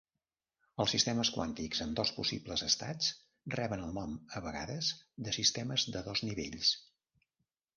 Els 0.83 0.93
sistemes 0.95 1.29
quàntics 1.33 1.81
amb 1.85 1.99
dos 1.99 2.13
possibles 2.15 2.63
estats 2.69 3.11
reben 3.57 3.83
el 3.89 3.93
nom 3.99 4.17
a 4.39 4.41
vegades 4.47 4.91
de 5.29 5.35
sistemes 5.39 5.87
de 5.97 6.03
dos 6.09 6.25
nivells. 6.31 6.73